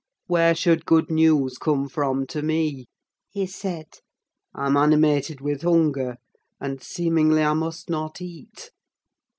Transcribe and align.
"Where 0.25 0.55
should 0.55 0.87
good 0.87 1.11
news 1.11 1.59
come 1.59 1.87
from 1.87 2.25
to 2.25 2.41
me?" 2.41 2.87
he 3.29 3.45
said. 3.45 3.85
"I'm 4.51 4.75
animated 4.75 5.41
with 5.41 5.61
hunger; 5.61 6.17
and, 6.59 6.81
seemingly, 6.81 7.43
I 7.43 7.53
must 7.53 7.87
not 7.87 8.19
eat." 8.19 8.71